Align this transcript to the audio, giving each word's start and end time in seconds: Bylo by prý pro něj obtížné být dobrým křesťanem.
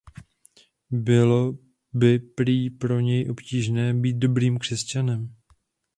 Bylo 0.91 1.57
by 1.93 2.19
prý 2.19 2.69
pro 2.69 2.99
něj 2.99 3.27
obtížné 3.31 3.93
být 3.93 4.17
dobrým 4.17 4.57
křesťanem. 4.59 5.35